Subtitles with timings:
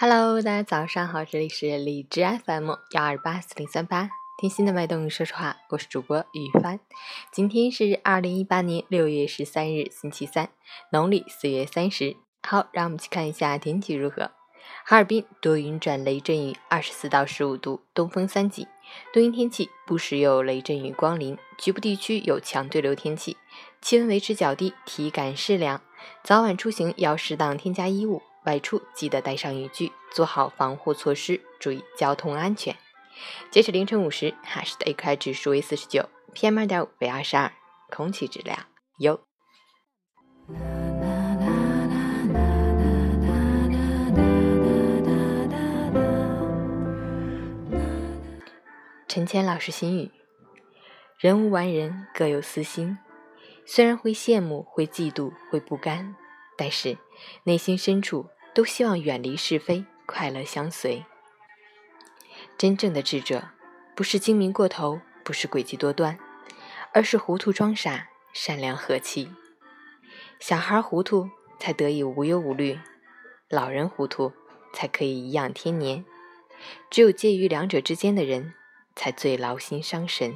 [0.00, 4.08] Hello，大家早上好，这里是荔枝 FM 幺二八四零三八，
[4.40, 6.78] 听心的脉动，说实话，我是主播雨帆。
[7.32, 10.50] 今天是二零一八年六月十三日，星期三，
[10.92, 12.16] 农历四月三十。
[12.44, 14.30] 好，让我们去看一下天气如何。
[14.84, 18.68] 哈尔滨多云转雷阵雨，二十四到十五度，东风三级，
[19.12, 23.36] 多云天气，不时有雷阵雨光临，局部地区有强对流天气，
[23.80, 25.80] 气温维持较低，体感适凉，
[26.22, 28.22] 早晚出行要适当添加衣物。
[28.48, 32.74] 外出记得带上雨具，做好防护措施，注意交通安全。
[33.50, 37.52] 截止凌晨五时，哈市的 AQI 指数为四十九，PM 二点五为二十二，
[37.90, 38.58] 空气质量
[39.00, 39.20] 优。
[49.06, 50.10] 陈谦老师心语：
[51.18, 52.96] 人无完人，各有私心。
[53.66, 56.16] 虽然会羡慕，会嫉妒，会不甘，
[56.56, 56.96] 但是
[57.44, 58.30] 内心深处。
[58.58, 61.04] 都希望远离是非，快乐相随。
[62.56, 63.50] 真正的智者，
[63.94, 66.18] 不是精明过头，不是诡计多端，
[66.92, 69.32] 而是糊涂装傻，善良和气。
[70.40, 72.80] 小孩糊涂才得以无忧无虑，
[73.48, 74.32] 老人糊涂
[74.72, 76.04] 才可以颐养天年。
[76.90, 78.54] 只有介于两者之间的人，
[78.96, 80.34] 才最劳心伤神，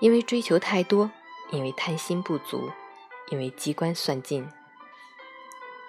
[0.00, 1.10] 因为追求太多，
[1.50, 2.70] 因为贪心不足，
[3.28, 4.48] 因为机关算尽。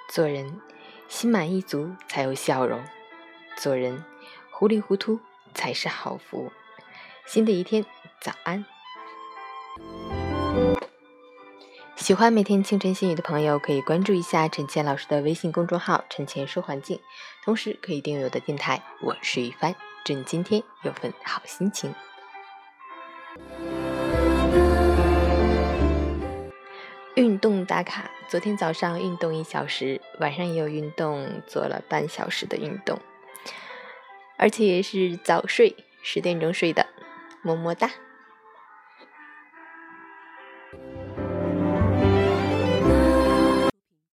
[0.09, 0.59] 做人。
[1.07, 2.83] 心满意足才有笑容，
[3.57, 4.03] 做人
[4.51, 5.19] 糊里糊涂
[5.53, 6.51] 才是好福。
[7.25, 7.85] 新的一天，
[8.19, 8.65] 早安！
[11.95, 16.99] 喜欢每天清晨心语的朋友，可以关注一下陈倩老师的微信公众号“陈倩说环境”，
[17.45, 18.81] 同时可以订阅我的电台。
[19.01, 19.73] 我是雨帆，
[20.03, 21.93] 祝你今天有份好心情。
[27.44, 32.97] 动打卡，昨天早上运动一小时，晚上也有运动，做了半小时的运动，
[34.38, 36.88] 而且也是早睡，十点钟睡的，
[37.41, 37.91] 么么哒。